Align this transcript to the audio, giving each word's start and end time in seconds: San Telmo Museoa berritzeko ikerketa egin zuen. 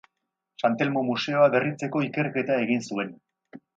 San 0.61 0.77
Telmo 0.79 1.03
Museoa 1.09 1.51
berritzeko 1.57 2.01
ikerketa 2.07 2.59
egin 2.65 2.83
zuen. 2.89 3.13